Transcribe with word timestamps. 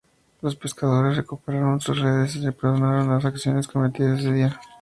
Los 0.41 0.55
pescadores 0.55 1.15
recuperaron 1.15 1.79
sus 1.79 1.99
redes 1.99 2.35
y 2.35 2.39
se 2.39 2.45
les 2.47 2.55
perdonaron 2.55 3.07
las 3.07 3.23
acciones 3.23 3.67
cometidas 3.67 4.19
ese 4.21 4.33
día. 4.33 4.59